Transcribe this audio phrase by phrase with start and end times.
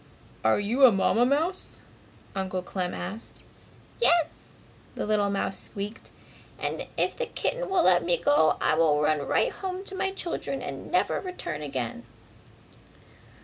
[0.43, 1.81] "Are you a Mamma mouse?"
[2.33, 3.43] Uncle Clem asked.
[3.99, 4.55] "Yes!"
[4.95, 6.09] the little mouse squeaked,
[6.57, 10.09] "and if the kitten will let me go I will run right home to my
[10.11, 12.03] children and never return again!"